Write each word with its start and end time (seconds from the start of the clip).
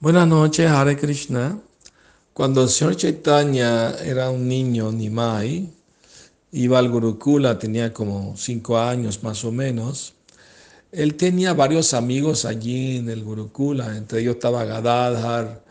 Buenas 0.00 0.28
noches, 0.28 0.70
Hare 0.70 0.96
Krishna. 0.96 1.58
Cuando 2.32 2.62
el 2.62 2.68
señor 2.68 2.94
Chaitanya 2.94 3.96
era 4.04 4.30
un 4.30 4.46
niño, 4.46 4.92
Nimai, 4.92 5.68
iba 6.52 6.78
al 6.78 6.88
Gurukula, 6.88 7.58
tenía 7.58 7.92
como 7.92 8.36
cinco 8.36 8.78
años 8.78 9.24
más 9.24 9.44
o 9.44 9.50
menos. 9.50 10.14
Él 10.92 11.16
tenía 11.16 11.52
varios 11.52 11.94
amigos 11.94 12.44
allí 12.44 12.98
en 12.98 13.10
el 13.10 13.24
Gurukula, 13.24 13.96
entre 13.96 14.20
ellos 14.20 14.36
estaba 14.36 14.64
Gadadhar, 14.64 15.64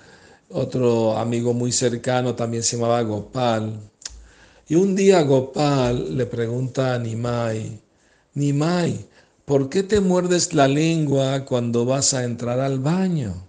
otro 0.50 1.18
amigo 1.18 1.54
muy 1.54 1.72
cercano 1.72 2.36
también 2.36 2.64
se 2.64 2.76
llamaba 2.76 3.02
Gopal. 3.04 3.80
Y 4.68 4.76
un 4.76 4.94
día 4.94 5.22
Gopal 5.22 6.18
le 6.18 6.26
pregunta 6.26 6.96
a 6.96 7.00
Nimai, 7.00 7.80
Nimai, 8.34 9.08
¿por 9.46 9.70
qué 9.70 9.84
te 9.84 10.02
muerdes 10.02 10.54
la 10.54 10.68
lengua 10.68 11.46
cuando 11.46 11.86
vas 11.86 12.14
a 12.14 12.26
entrar 12.26 12.60
al 12.60 12.80
baño? 12.80 13.47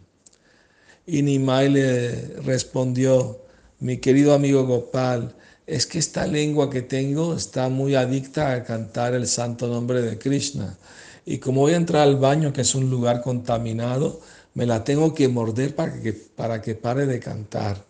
Y 1.10 1.22
Nimai 1.22 1.70
le 1.70 2.10
respondió, 2.44 3.38
mi 3.80 3.96
querido 3.96 4.34
amigo 4.34 4.66
Gopal, 4.66 5.34
es 5.66 5.86
que 5.86 5.98
esta 5.98 6.26
lengua 6.26 6.68
que 6.68 6.82
tengo 6.82 7.34
está 7.34 7.70
muy 7.70 7.94
adicta 7.94 8.52
a 8.52 8.62
cantar 8.62 9.14
el 9.14 9.26
santo 9.26 9.68
nombre 9.68 10.02
de 10.02 10.18
Krishna. 10.18 10.76
Y 11.24 11.38
como 11.38 11.62
voy 11.62 11.72
a 11.72 11.76
entrar 11.76 12.02
al 12.02 12.16
baño, 12.16 12.52
que 12.52 12.60
es 12.60 12.74
un 12.74 12.90
lugar 12.90 13.22
contaminado, 13.22 14.20
me 14.52 14.66
la 14.66 14.84
tengo 14.84 15.14
que 15.14 15.28
morder 15.28 15.74
para 15.74 15.98
que, 15.98 16.12
para 16.12 16.60
que 16.60 16.74
pare 16.74 17.06
de 17.06 17.18
cantar. 17.18 17.82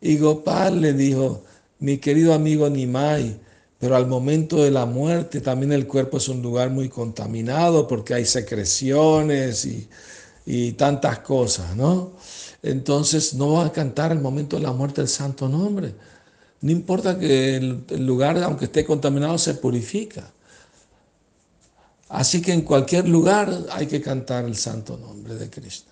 Y 0.00 0.18
Gopal 0.18 0.80
le 0.80 0.94
dijo, 0.94 1.44
mi 1.78 1.98
querido 1.98 2.34
amigo 2.34 2.68
Nimai, 2.68 3.38
pero 3.78 3.94
al 3.94 4.08
momento 4.08 4.64
de 4.64 4.72
la 4.72 4.84
muerte 4.84 5.40
también 5.40 5.70
el 5.70 5.86
cuerpo 5.86 6.16
es 6.16 6.26
un 6.28 6.42
lugar 6.42 6.70
muy 6.70 6.88
contaminado 6.88 7.86
porque 7.86 8.14
hay 8.14 8.24
secreciones 8.24 9.64
y 9.64 9.88
y 10.46 10.72
tantas 10.72 11.20
cosas, 11.20 11.74
¿no? 11.74 12.12
Entonces 12.62 13.34
no 13.34 13.54
va 13.54 13.66
a 13.66 13.72
cantar 13.72 14.12
el 14.12 14.20
momento 14.20 14.56
de 14.56 14.62
la 14.62 14.72
muerte 14.72 15.00
el 15.00 15.08
santo 15.08 15.48
nombre. 15.48 15.94
No 16.60 16.70
importa 16.70 17.18
que 17.18 17.56
el, 17.56 18.06
lugar, 18.06 18.42
aunque 18.42 18.66
esté 18.66 18.84
contaminado, 18.84 19.36
se 19.38 19.54
purifica. 19.54 20.30
Así 22.08 22.40
que 22.40 22.52
en 22.52 22.62
cualquier 22.62 23.08
lugar 23.08 23.52
hay 23.72 23.86
que 23.86 24.00
cantar 24.00 24.44
el 24.44 24.56
santo 24.56 24.96
nombre 24.96 25.34
de 25.34 25.50
Cristo. 25.50 25.90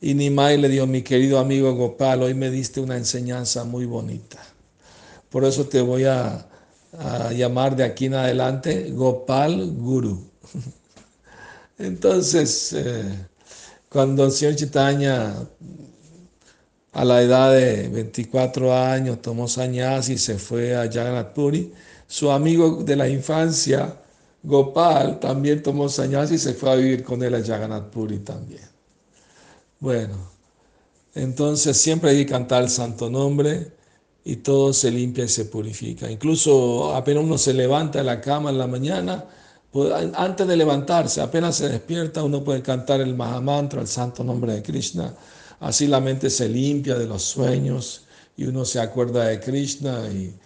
Y 0.00 0.14
Nimai 0.14 0.56
le 0.56 0.68
dijo, 0.68 0.86
mi 0.86 1.02
querido 1.02 1.38
amigo 1.38 1.74
Gopal, 1.74 2.22
hoy 2.22 2.34
me 2.34 2.50
diste 2.50 2.80
una 2.80 2.96
enseñanza 2.96 3.64
muy 3.64 3.84
bonita. 3.84 4.38
Por 5.28 5.44
eso 5.44 5.66
te 5.66 5.80
voy 5.80 6.04
a, 6.04 6.46
llamar 7.36 7.76
de 7.76 7.84
aquí 7.84 8.06
en 8.06 8.14
adelante 8.14 8.90
Gopal 8.90 9.70
Guru. 9.76 10.28
Entonces, 11.78 12.72
eh, 12.72 13.28
cuando 13.90 14.24
el 14.24 14.30
señor 14.30 14.54
Chitaña, 14.54 15.34
a 16.92 17.04
la 17.04 17.22
edad 17.22 17.52
de 17.52 17.88
24 17.88 18.74
años, 18.74 19.20
tomó 19.20 19.48
sañas 19.48 20.08
y 20.08 20.16
se 20.16 20.38
fue 20.38 20.76
a 20.76 20.90
Jagannath 20.90 21.34
Puri, 21.34 21.72
su 22.06 22.30
amigo 22.30 22.82
de 22.84 22.96
la 22.96 23.08
infancia, 23.08 23.96
Gopal, 24.42 25.18
también 25.20 25.62
tomó 25.62 25.88
sañas 25.88 26.30
y 26.30 26.38
se 26.38 26.54
fue 26.54 26.70
a 26.70 26.76
vivir 26.76 27.02
con 27.02 27.22
él 27.22 27.34
a 27.34 27.44
Jagannath 27.44 27.90
Puri 27.90 28.20
también. 28.20 28.62
Bueno, 29.80 30.14
entonces 31.14 31.76
siempre 31.76 32.10
hay 32.10 32.24
que 32.24 32.30
cantar 32.30 32.62
el 32.62 32.70
santo 32.70 33.10
nombre 33.10 33.72
y 34.24 34.36
todo 34.36 34.72
se 34.72 34.90
limpia 34.92 35.24
y 35.24 35.28
se 35.28 35.46
purifica. 35.46 36.08
Incluso 36.08 36.94
apenas 36.94 37.24
uno 37.24 37.38
se 37.38 37.54
levanta 37.54 37.98
de 37.98 38.04
la 38.04 38.20
cama 38.20 38.50
en 38.50 38.58
la 38.58 38.68
mañana, 38.68 39.24
antes 39.72 40.46
de 40.48 40.56
levantarse, 40.56 41.20
apenas 41.20 41.56
se 41.56 41.68
despierta, 41.68 42.24
uno 42.24 42.42
puede 42.42 42.62
cantar 42.62 43.00
el 43.00 43.14
Mahamantra, 43.14 43.80
el 43.80 43.86
santo 43.86 44.24
nombre 44.24 44.54
de 44.54 44.62
Krishna. 44.62 45.14
Así 45.60 45.86
la 45.86 46.00
mente 46.00 46.28
se 46.30 46.48
limpia 46.48 46.96
de 46.96 47.06
los 47.06 47.22
sueños 47.22 48.06
y 48.36 48.44
uno 48.46 48.64
se 48.64 48.80
acuerda 48.80 49.26
de 49.26 49.38
Krishna 49.38 50.08
y, 50.08 50.36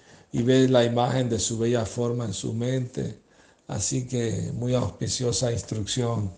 ve 0.42 0.68
la 0.68 0.84
imagen 0.84 1.28
de 1.28 1.38
su 1.38 1.58
bella 1.58 1.86
forma 1.86 2.24
en 2.24 2.34
su 2.34 2.52
mente. 2.52 3.18
Así 3.68 4.06
que 4.06 4.50
muy 4.52 4.74
auspiciosa 4.74 5.52
instrucción 5.52 6.30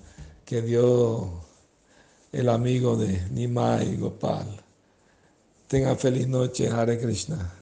que 0.44 0.62
dio 0.62 1.41
el 2.30 2.48
amigo 2.48 2.97
de 2.97 3.20
Nimai 3.30 3.97
Gopal. 3.97 4.47
Tenga 5.66 5.97
feliz 5.97 6.28
noche, 6.28 6.68
Hare 6.68 6.98
Krishna. 7.00 7.53